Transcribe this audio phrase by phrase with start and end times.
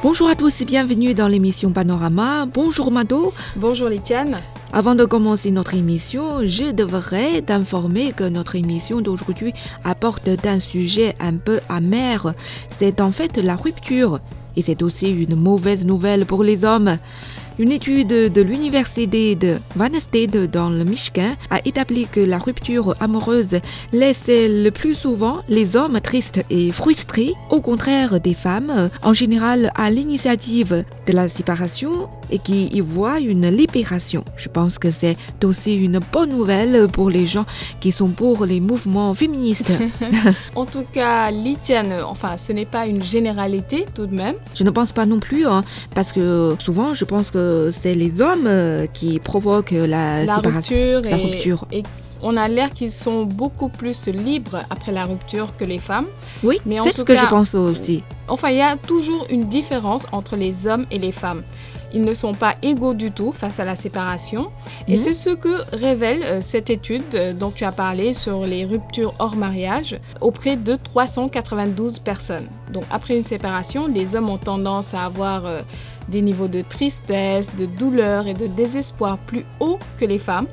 [0.00, 2.46] Bonjour à tous et bienvenue dans l'émission Panorama.
[2.46, 3.32] Bonjour Mado.
[3.56, 4.38] Bonjour Litiane.
[4.72, 11.16] Avant de commencer notre émission, je devrais t'informer que notre émission d'aujourd'hui apporte un sujet
[11.18, 12.32] un peu amer.
[12.78, 14.20] C'est en fait la rupture.
[14.56, 16.96] Et c'est aussi une mauvaise nouvelle pour les hommes.
[17.58, 22.94] Une étude de l'université de Van Stade dans le Michigan a établi que la rupture
[23.00, 23.58] amoureuse
[23.92, 29.72] laisse le plus souvent les hommes tristes et frustrés, au contraire des femmes, en général
[29.74, 34.24] à l'initiative de la séparation et qui y voient une libération.
[34.36, 37.46] Je pense que c'est aussi une bonne nouvelle pour les gens
[37.80, 39.72] qui sont pour les mouvements féministes.
[40.54, 44.34] en tout cas, Litiane, enfin, ce n'est pas une généralité tout de même.
[44.54, 45.62] Je ne pense pas non plus, hein,
[45.94, 51.16] parce que souvent, je pense que c'est les hommes euh, qui provoquent la, séparation, la
[51.16, 51.64] rupture.
[51.72, 51.82] Et,
[52.22, 56.06] on a l'air qu'ils sont beaucoup plus libres après la rupture que les femmes.
[56.42, 58.02] Oui, c'est ce que je pense aussi.
[58.26, 61.42] Enfin, il y a toujours une différence entre les hommes et les femmes.
[61.92, 64.50] Ils ne sont pas égaux du tout face à la séparation.
[64.86, 64.96] Et mhm.
[64.96, 69.14] c'est ce que révèle euh, cette étude euh, dont tu as parlé sur les ruptures
[69.18, 72.46] hors mariage auprès de 392 personnes.
[72.72, 75.60] Donc après une séparation, les hommes ont tendance à avoir euh,
[76.08, 80.46] des niveaux de tristesse, de douleur et de désespoir plus hauts que les femmes,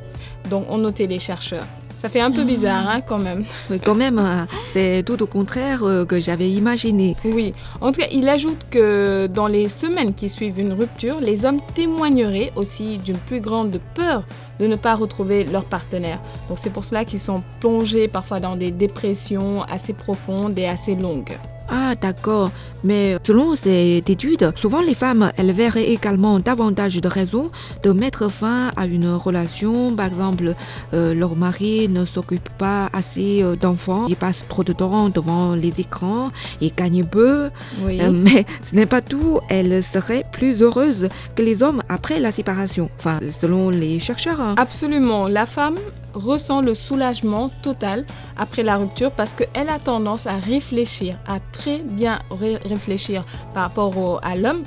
[0.49, 1.65] dont ont noté les chercheurs.
[2.05, 3.43] Ça fait un peu bizarre hein, quand même.
[3.71, 7.15] Mais quand même, hein, c'est tout au contraire euh, que j'avais imaginé.
[7.25, 7.51] Oui.
[7.81, 11.59] En tout cas, il ajoute que dans les semaines qui suivent une rupture, les hommes
[11.73, 14.23] témoigneraient aussi d'une plus grande peur
[14.59, 16.19] de ne pas retrouver leur partenaire.
[16.47, 20.93] Donc c'est pour cela qu'ils sont plongés parfois dans des dépressions assez profondes et assez
[20.93, 21.35] longues.
[21.77, 22.51] Ah, d'accord.
[22.85, 27.51] Mais selon cette étude, souvent les femmes, elles verraient également davantage de raisons
[27.83, 29.93] de mettre fin à une relation.
[29.93, 30.53] Par exemple,
[30.93, 35.55] euh, leur mari ne s'occupe pas assez euh, d'enfants, il passe trop de temps devant
[35.55, 36.31] les écrans,
[36.61, 37.49] il gagne peu.
[37.83, 39.39] Euh, mais ce n'est pas tout.
[39.49, 42.89] Elles seraient plus heureuses que les hommes après la séparation.
[42.99, 44.39] Enfin, selon les chercheurs.
[44.39, 44.55] Hein.
[44.57, 45.27] Absolument.
[45.27, 45.75] La femme
[46.15, 48.05] ressent le soulagement total
[48.37, 52.19] après la rupture parce qu'elle a tendance à réfléchir, à très bien
[52.65, 54.63] réfléchir par rapport à l'homme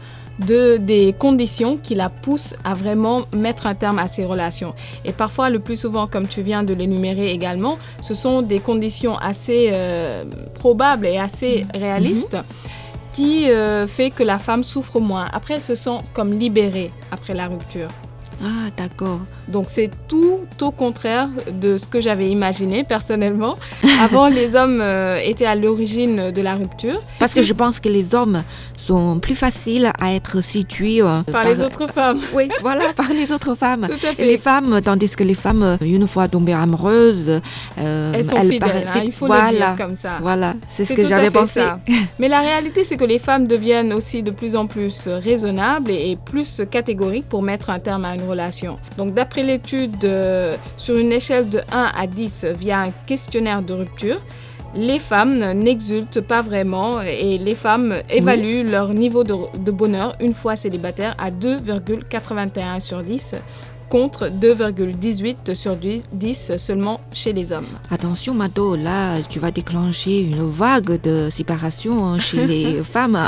[0.47, 4.75] de des conditions qui la poussent à vraiment mettre un terme à ces relations.
[5.05, 9.17] Et parfois, le plus souvent, comme tu viens de l'énumérer également, ce sont des conditions
[9.17, 11.81] assez euh, probables et assez mhm.
[11.81, 12.37] réalistes.
[13.15, 15.27] qui euh, fait que la femme souffre moins.
[15.33, 17.89] Après, elle se sent comme libérée après la rupture.
[18.43, 19.21] Ah, d'accord.
[19.49, 23.59] Donc c'est tout au contraire de ce que j'avais imaginé personnellement.
[24.01, 27.01] Avant, les hommes euh, étaient à l'origine de la rupture.
[27.19, 28.43] Parce que je pense que les hommes
[28.89, 32.21] sont plus faciles à être situés euh, par, les autres femmes.
[32.35, 33.87] Oui, voilà, par les autres femmes.
[33.87, 34.25] Tout à fait.
[34.25, 37.41] les femmes, tandis que les femmes, une fois tombées amoureuses,
[37.79, 38.89] euh, elles sont fidèles.
[38.95, 40.19] Hein, il faut le dire comme ça.
[40.21, 41.61] Voilà, c'est ce que j'avais pensé.
[41.61, 41.79] Ça.
[42.19, 46.13] Mais la réalité, c'est que les femmes deviennent aussi de plus en plus raisonnables et,
[46.13, 48.79] et plus catégoriques pour mettre un terme à une relation.
[48.97, 53.75] Donc, d'après l'étude euh, sur une échelle de 1 à 10 via un questionnaire de
[53.75, 54.21] rupture,
[54.75, 60.57] les femmes n'exultent pas vraiment et les femmes évaluent leur niveau de, bonheur une fois
[60.57, 63.37] célibataire à 2,81 sur 10
[63.89, 67.67] contre 2,18 sur 10 seulement chez les hommes.
[67.91, 73.19] Attention Mado, là tu vas déclencher une vague de séparation hein, chez les femmes.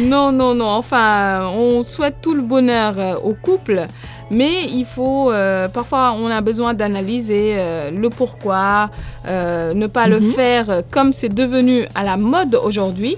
[0.00, 3.86] Non, non, non, enfin on souhaite tout le bonheur au couple.
[4.32, 8.88] Mais il faut, euh, parfois, on a besoin d'analyser euh, le pourquoi,
[9.28, 10.32] euh, ne pas le mhm.
[10.32, 13.16] faire comme c'est devenu à la mode aujourd'hui,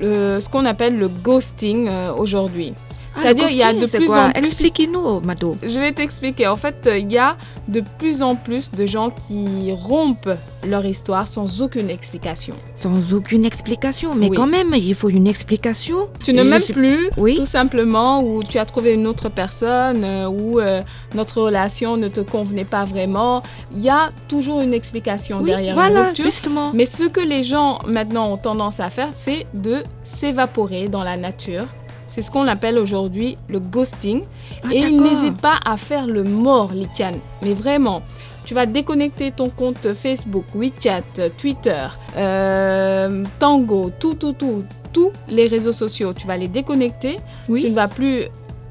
[0.00, 2.74] ce qu'on appelle le ghosting aujourd'hui.
[3.22, 4.38] C'est-à-dire il y a de plus en plus.
[4.38, 5.56] Expliquez-nous, Mato.
[5.62, 6.46] Je vais t'expliquer.
[6.46, 7.36] En fait, il y a
[7.68, 12.54] de plus en plus de gens qui rompent leur histoire sans aucune explication.
[12.74, 16.08] Sans aucune explication, mais quand même, il faut une explication.
[16.22, 17.36] Tu ne m'aimes plus, oui.
[17.36, 20.82] tout simplement, ou tu as trouvé une autre personne, euh, ou euh,
[21.14, 23.42] notre relation ne te convenait pas vraiment.
[23.74, 26.24] Il y a toujours une explication derrière voilà, rupture.
[26.24, 26.70] Justement.
[26.74, 31.16] Mais ce que les gens maintenant ont tendance à faire, c'est de s'évaporer dans la
[31.16, 31.64] nature
[32.12, 34.24] c'est ce qu'on appelle aujourd'hui le ghosting.
[34.62, 37.16] Ah, et il n'hésite pas à faire le mort, Litiane.
[37.40, 38.02] Mais vraiment,
[38.44, 41.86] tu vas déconnecter ton compte Facebook, WeChat, Twitter,
[42.18, 44.62] euh, Tango, tout, tout, tout,
[44.92, 46.12] tous les réseaux sociaux.
[46.12, 47.16] Tu vas les déconnecter.
[47.46, 48.24] Tu ne vas plus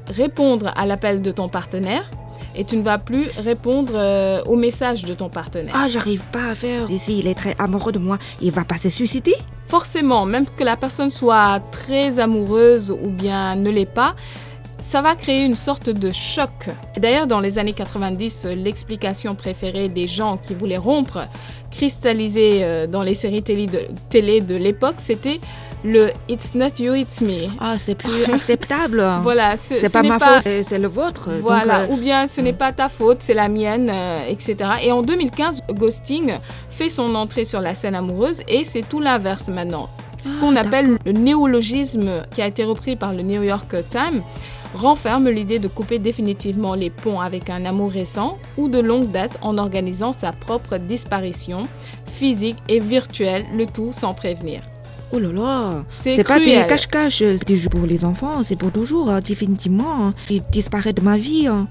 [0.06, 2.08] répondre à l'appel de ton partenaire
[2.56, 5.74] et tu ne vas plus répondre euh, aux messages de ton partenaire.
[5.76, 6.88] Ah, j'arrive pas à faire.
[6.88, 9.34] Si il est très amoureux de moi, il va pas se suicider?
[9.66, 14.14] Forcément, même que la personne soit très amoureuse ou bien ne l'est pas,
[14.78, 16.68] ça va créer une sorte de choc.
[16.98, 21.26] D'ailleurs, dans les années 90, l'explication préférée des gens qui voulaient rompre,
[21.70, 25.40] cristallisée euh, dans les séries télé de, télé de l'époque, c'était
[25.84, 27.48] le It's not you, it's me.
[27.60, 29.02] Ah, c'est plus acceptable.
[29.22, 31.28] Voilà, ce, c'est ce pas ma pas- faute, c'est le vôtre.
[31.30, 34.56] Donc, Voilà, euh, ou bien ce n'est pas ta faute, c'est la mienne, euh, etc.
[34.82, 36.34] Et en 2015, Ghosting
[36.70, 39.88] fait son entrée sur la scène amoureuse et c'est tout l'inverse maintenant.
[40.22, 44.22] Ce Ah, qu'on appelle le néologisme qui a été repris par le New York Times
[44.74, 49.36] renferme l'idée de couper définitivement les ponts avec un amour récent ou de longue date
[49.42, 51.64] en organisant sa propre disparition
[52.06, 54.62] physique et virtuelle, le tout sans prévenir.
[55.14, 58.56] Oh là là, C'est c'est pas des cache-cache, c'est des jeux pour les enfants, c'est
[58.56, 60.06] pour toujours, hein, définitivement.
[60.06, 60.14] hein.
[60.30, 61.66] Il disparaît de ma vie, hein.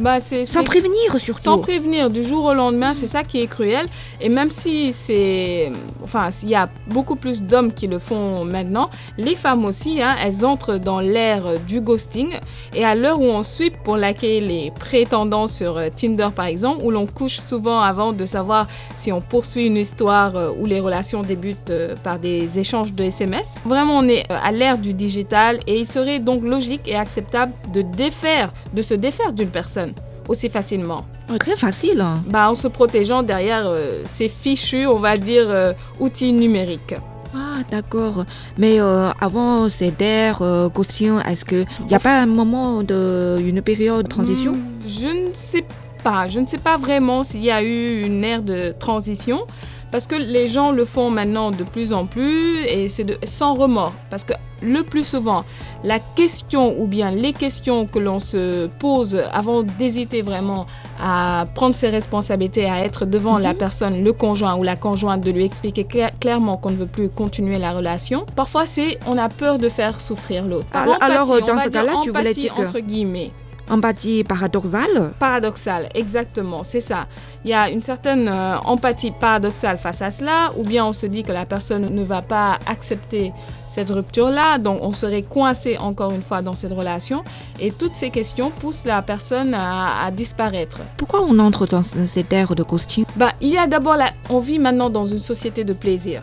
[0.00, 1.40] Bah, c'est- sans prévenir surtout.
[1.42, 3.86] Sans prévenir du jour au lendemain, c'est ça qui est cruel.
[4.20, 5.70] Et même si c'est,
[6.02, 8.88] enfin, s'il y a beaucoup plus d'hommes qui le font maintenant,
[9.18, 12.30] les femmes aussi, hein, elles entrent dans l'ère du ghosting.
[12.74, 16.82] Et à l'heure où on sweep pour laquelle les prétendants sur euh, Tinder par exemple,
[16.84, 18.66] où l'on couche souvent avant de savoir
[18.96, 23.04] si on poursuit une histoire euh, où les relations débutent euh, par des échanges de
[23.04, 23.56] SMS.
[23.66, 27.82] Vraiment, on est à l'ère du digital et il serait donc logique et acceptable de
[27.82, 29.89] défaire, de se défaire d'une personne
[30.30, 31.02] aussi facilement.
[31.28, 32.00] Ah, Très facile.
[32.00, 32.22] hein.
[32.26, 36.94] Bah, en se protégeant derrière euh, ces fichus, on va dire, euh, outils numériques.
[37.34, 38.24] Ah, d'accord.
[38.58, 43.60] Mais euh, avant CDR, euh, Ghosting, est-ce qu'il n'y a pas un moment, de, une
[43.62, 44.52] période de transition?
[44.52, 45.64] Hmm, Je ne sais
[46.04, 46.28] pas.
[46.28, 49.40] Je ne sais pas vraiment s'il y a eu une ère de transition.
[49.90, 53.92] Parce que les gens le font maintenant de plus en plus et c'est sans remords.
[54.08, 55.44] Parce que le plus souvent,
[55.82, 60.66] la question ou bien les questions que l'on se pose avant d'hésiter vraiment
[61.02, 65.30] à prendre ses responsabilités, à être devant la personne, le conjoint ou la conjointe, de
[65.30, 69.28] lui expliquer clair- clairement qu'on ne veut plus continuer la relation, parfois c'est on a
[69.28, 70.66] peur de faire souffrir l'autre.
[70.66, 73.30] Par Alors- dans ce cas-là, tu voulais dire que- entre guillemets.
[73.70, 77.06] Empathie paradoxale Paradoxal, exactement, c'est ça.
[77.44, 81.06] Il y a une certaine euh, empathie paradoxale face à cela, ou bien on se
[81.06, 83.32] dit que la personne ne va pas accepter
[83.68, 87.22] cette rupture-là, donc on serait coincé encore une fois dans cette relation,
[87.60, 90.78] et toutes ces questions poussent la personne à, à disparaître.
[90.96, 94.10] Pourquoi on entre dans ce- cette ère de ghosting Bah, il y a d'abord la...
[94.28, 96.22] On vit maintenant dans une société de plaisir.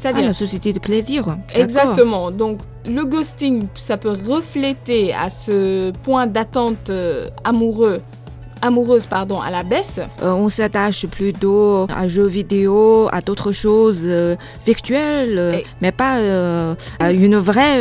[0.00, 1.36] Ah, C'est-à-dire la société de plaisir.
[1.54, 2.30] Exactement.
[2.30, 8.00] Donc, le ghosting, ça peut refléter à ce point d'attente euh, amoureux,
[8.62, 10.00] amoureuse pardon, à la baisse.
[10.22, 14.36] Euh, on s'attache plutôt à jeux vidéo, à d'autres choses euh,
[14.66, 17.78] virtuelles, euh, Et- mais pas euh, à une vraie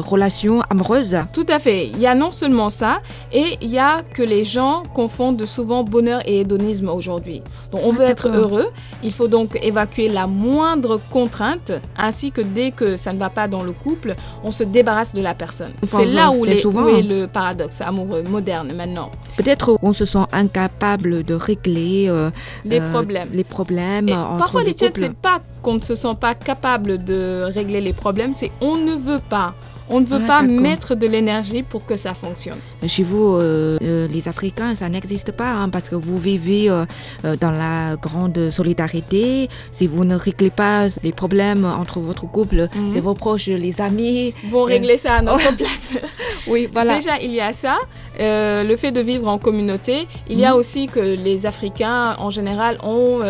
[0.00, 1.16] relation amoureuse.
[1.32, 1.86] Tout à fait.
[1.86, 3.00] Il y a non seulement ça,
[3.32, 7.42] et il y a que les gens confondent souvent bonheur et hédonisme aujourd'hui.
[7.72, 8.66] Donc, on Ah, veut être heureux.
[9.02, 13.48] Il faut donc évacuer la moindre contrainte, ainsi que dès que ça ne va pas
[13.48, 14.14] dans le couple,
[14.44, 15.72] on se débarrasse de la personne.
[15.82, 16.84] C'est là où, les- souvent.
[16.84, 19.10] où est le paradoxe amoureux moderne maintenant.
[19.36, 22.30] Peut-être on se sent incapable de régler euh,
[22.64, 23.28] Les euh, problèmes.
[23.32, 27.04] les problèmes entre parfois, les les tiens, c'est pas qu'on ne se sent pas capable
[27.04, 29.54] de régler les problèmes, c'est on ne veut pas.
[29.90, 32.58] On ne veut Ah, pas mettre de l'énergie pour que ça fonctionne.
[32.86, 36.84] Chez vous, euh, euh, les Africains, ça n'existe pas hein, parce que vous vivez euh,
[37.40, 39.48] dans la grande solidarité.
[39.72, 42.90] Si vous ne réglez pas les problèmes entre votre couple, Mhm.
[42.92, 44.34] c'est vos proches, les amis.
[44.50, 45.94] Vont régler ça à notre place.
[46.46, 46.96] Oui, voilà.
[46.96, 47.76] Déjà, il y a ça,
[48.18, 50.06] le fait de vivre en communauté.
[50.28, 50.56] Il y a Mhm.
[50.58, 53.20] aussi que les Africains, en général, ont,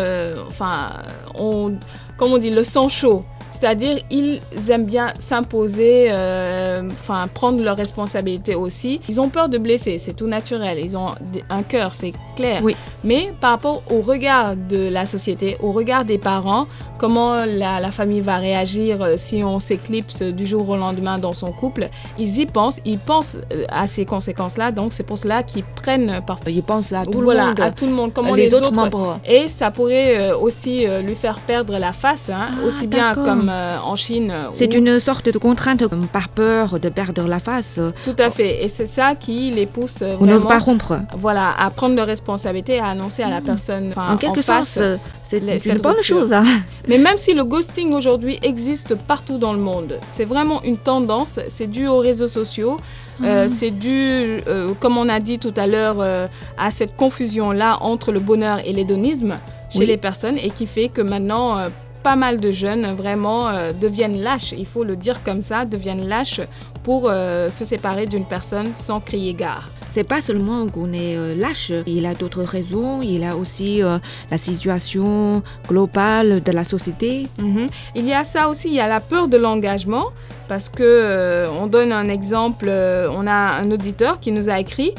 [0.47, 0.89] enfin,
[1.35, 1.73] ont,
[2.17, 3.23] comme on dit, le sang chaud.
[3.51, 9.01] C'est-à-dire, ils aiment bien s'imposer, euh, enfin, prendre leurs responsabilités aussi.
[9.09, 10.79] Ils ont peur de blesser, c'est tout naturel.
[10.83, 11.09] Ils ont
[11.49, 12.61] un cœur, c'est clair.
[12.63, 12.75] Oui.
[13.03, 17.91] Mais par rapport au regard de la société, au regard des parents, comment la, la
[17.91, 22.39] famille va réagir euh, si on s'éclipse du jour au lendemain dans son couple, ils
[22.39, 24.71] y pensent, ils pensent euh, à ces conséquences-là.
[24.71, 27.61] Donc c'est pour cela qu'ils prennent parfois Ils pensent à tout voilà, le monde.
[27.61, 29.19] à tout le monde, comment les, les, autres, membres.
[29.25, 33.25] et ça pourrait aussi lui faire perdre la face, hein, Ah, aussi bien d'accord.
[33.39, 34.31] Comme euh, en Chine.
[34.31, 37.79] euh, C'est une sorte de contrainte par peur de perdre la face.
[38.03, 38.63] Tout à fait.
[38.63, 40.99] Et c'est ça qui les pousse euh, On n'ose vraiment pas rompre.
[41.17, 44.73] voilà, à prendre leurs responsabilités à annoncer à la personne enfin, En quelque face.
[44.79, 46.17] sens, c'est une bonne rupture.
[46.19, 46.33] chose.
[46.33, 46.43] hein.
[46.87, 51.39] Mais même si le ghosting aujourd'hui existe partout dans le monde, c'est vraiment une tendance,
[51.49, 52.77] c'est dû aux réseaux sociaux,
[53.23, 56.27] euh, c'est dû, euh, comme on a dit tout à l'heure, euh,
[56.57, 59.35] à cette confusion-là entre le bonheur et l'hédonisme
[59.69, 59.85] chez Oui.
[59.85, 61.65] les personnes et qui fait que maintenant,
[62.03, 66.07] pas mal de jeunes vraiment euh, deviennent lâches, il faut le dire comme ça, deviennent
[66.07, 66.41] lâches
[66.83, 69.69] pour euh, se séparer d'une personne sans crier gare.
[69.91, 73.97] C'est pas seulement qu'on est euh, lâche, il a d'autres raisons, il a aussi euh,
[74.29, 77.27] la situation globale de la société.
[77.39, 77.67] Mhm.
[77.95, 80.05] Il y a ça aussi, il y a la peur de l'engagement,
[80.47, 84.59] parce que euh, on donne un exemple, euh, on a un auditeur qui nous a
[84.59, 84.93] écrit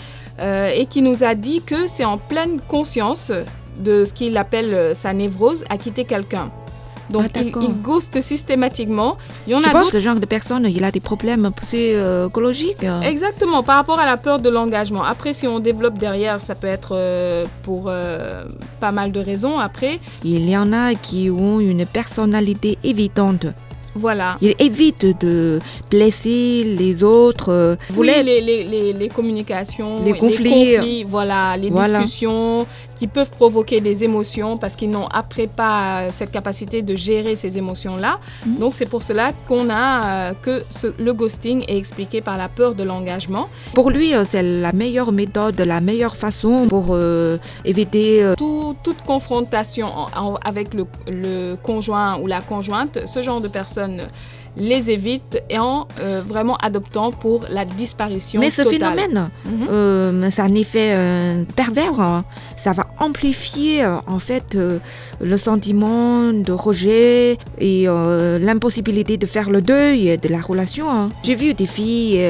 [0.75, 3.31] et qui nous a dit que c'est en pleine conscience
[3.79, 6.51] de ce qu'il appelle sa névrose à quitter quelqu'un.
[7.11, 9.17] Donc Ah, il, il ghost systématiquement.
[9.47, 11.51] Il y en Je a pense que ce genre de personne, il a des problèmes
[11.63, 12.85] psychologiques.
[13.03, 15.03] Exactement, par rapport à la peur de l'engagement.
[15.05, 18.45] Après, si on développe derrière, ça peut être euh, pour euh,
[18.81, 19.59] pas mal de raisons.
[19.59, 23.47] Après, Il y en a qui ont une personnalité évitante.
[23.95, 24.37] voilà.
[24.41, 25.59] Ils évitent de
[25.91, 27.51] blesser les autres.
[27.51, 30.75] euh, Oui, voulaient- les, les, les, les communications, Les conflits.
[30.77, 31.99] conflits, voilà, les Voilà.
[32.01, 32.67] discussions
[33.01, 37.57] qui peuvent provoquer des émotions parce qu'ils n'ont après pas cette capacité de gérer ces
[37.57, 38.19] émotions-là.
[38.45, 38.59] Mhm.
[38.59, 42.49] Donc c'est pour cela qu'on a euh, que ce- le ghosting est expliqué par la
[42.51, 43.49] peur de l'engagement.
[43.73, 48.23] Pour lui, euh, c'est la meilleure méthode, la meilleure façon pour euh, éviter.
[48.23, 53.41] euh, Tout- toute confrontation en- en- avec le, le conjoint ou la conjointe, ce genre
[53.41, 54.03] de personnes
[54.57, 58.99] les évite et en euh, vraiment adoptant pour la disparition Mais ce totale.
[58.99, 59.67] phénomène, Mhm.
[59.71, 62.25] euh, c'est un effet euh, pervers.
[62.63, 64.79] Ça va amplifier euh, en fait euh,
[65.23, 70.87] le sentiment de rejet et euh, l'impossibilité de faire le deuil de la relation.
[70.91, 71.09] hein.
[71.25, 72.21] J'ai vu des filles,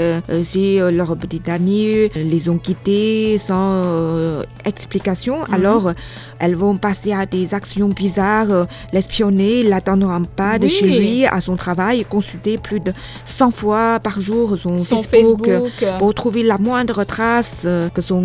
[0.45, 5.55] si euh, leurs petites amies les ont quittées sans explication, Mhm.
[5.55, 5.93] alors
[6.39, 10.71] elles vont passer à des actions bizarres, l'espionner, l'attendre en pas de Oui.
[10.71, 12.93] chez lui, à son travail, consulter plus de
[13.25, 15.99] 100 fois par jour son, Son Facebook, Facebook.
[15.99, 18.25] pour trouver la moindre trace que son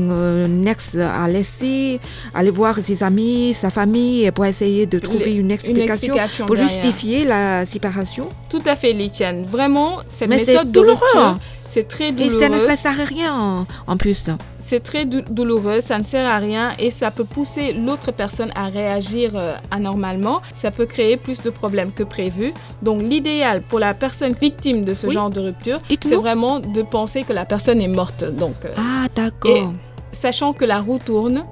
[0.66, 1.95] ex a laissée,
[2.34, 6.70] aller voir ses amis, sa famille, pour essayer de trouver une une explication, pour derrière.
[6.74, 8.30] justifier la séparation.
[8.50, 9.44] Tout à fait, Litiane.
[9.46, 10.96] Vraiment, cette Mais c'est méthode de douloureux.
[11.14, 11.38] rupture,
[11.68, 12.76] c'est très Et ça ne douloureux.
[12.76, 14.26] sert à rien en, plus.
[14.60, 18.52] C'est très dou- douloureux, ça ne sert à rien et ça peut pousser l'autre personne
[18.56, 20.42] à réagir euh, anormalement.
[20.56, 22.52] Ça peut créer plus de problèmes que prévu.
[22.82, 25.14] Donc l'idéal pour la personne victime de ce Oui.
[25.14, 28.24] genre de rupture, c'est vraiment de penser que la personne est morte.
[28.24, 29.74] Donc euh, Ah, d'accord.
[30.12, 31.44] sachant que la roue tourne.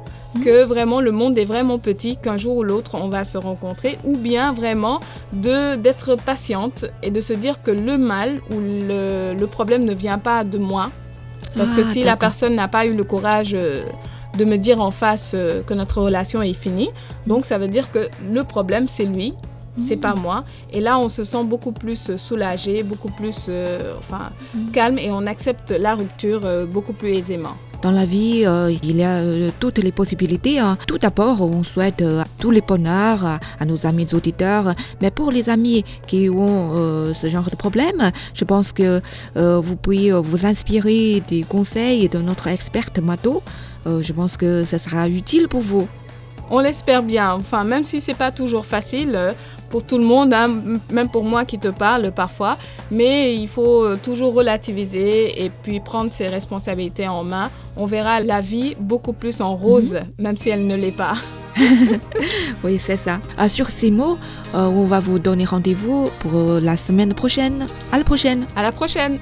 [0.43, 3.97] Que vraiment le monde est vraiment petit, qu'un jour ou l'autre on va se rencontrer,
[4.03, 4.99] ou bien vraiment
[5.31, 9.93] de d'être patiente et de se dire que le mal ou le, le problème ne
[9.93, 10.89] vient pas de moi,
[11.55, 13.83] parce que Ah, si la personne n'a pas eu le courage euh,
[14.37, 16.89] de me dire en face euh, que notre relation est finie,
[17.27, 19.33] donc ça veut dire que le problème c'est lui.
[19.79, 20.43] C'est pas moi.
[20.71, 24.29] Et là, on se sent beaucoup plus euh, soulagé, beaucoup plus euh, enfin,
[24.71, 27.55] calme et on accepte la rupture euh, beaucoup plus aisément.
[27.81, 29.21] Dans la vie, euh, il y a
[29.59, 30.59] toutes les possibilités.
[30.59, 30.77] hein.
[30.87, 34.73] Tout d'abord, on souhaite euh, tous les bonheurs à, à nos amis auditeurs.
[35.01, 39.01] Mais pour les amis qui ont ce genre de problème, je pense que
[39.35, 43.41] vous pouvez vous inspirer des conseils de notre experte Mato.
[43.85, 45.87] Je pense que ça sera utile pour vous.
[46.49, 47.33] On l'espère bien.
[47.33, 49.33] Enfin, même si c'est pas toujours facile
[49.73, 50.51] pour tout le monde, hein,
[50.91, 52.57] même pour moi qui te parle parfois,
[52.91, 57.49] mais il faut euh, toujours relativiser et puis prendre ses responsabilités en main.
[57.75, 61.15] On verra la vie beaucoup plus en rose, même si elle ne l'est pas.
[62.63, 63.19] Oui, c'est ça.
[63.37, 64.17] Ah, sur ces mots,
[64.53, 67.65] euh, on va vous donner rendez-vous pour euh, la semaine prochaine.
[67.91, 68.45] À la prochaine.
[68.55, 69.11] À la prochaine.